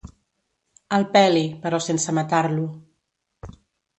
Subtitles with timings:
[0.97, 2.65] El peli, però sense matar-lo.